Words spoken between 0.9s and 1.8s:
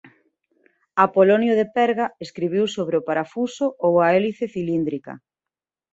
Apolonio de